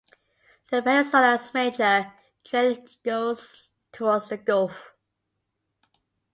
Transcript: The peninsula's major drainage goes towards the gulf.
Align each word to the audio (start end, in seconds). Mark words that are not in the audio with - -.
The 0.71 0.81
peninsula's 0.81 1.53
major 1.53 2.11
drainage 2.43 2.97
goes 3.03 3.69
towards 3.91 4.29
the 4.29 4.37
gulf. 4.37 4.93